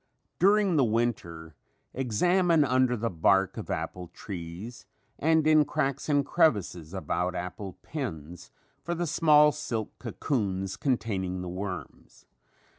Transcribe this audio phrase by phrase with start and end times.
[0.39, 1.53] During the winter
[1.93, 4.87] examine under the bark of apple trees
[5.19, 8.49] and in cracks and crevices about apple pens
[8.83, 12.25] for the small silk cocoons containing the worms.